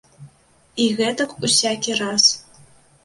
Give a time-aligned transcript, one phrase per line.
[0.85, 2.23] І гэтак усякі раз.